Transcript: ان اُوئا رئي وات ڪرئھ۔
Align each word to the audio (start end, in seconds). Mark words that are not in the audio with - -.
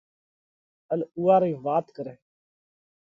ان 0.91 0.99
اُوئا 1.17 1.35
رئي 1.41 1.53
وات 1.65 1.85
ڪرئھ۔ 1.95 2.17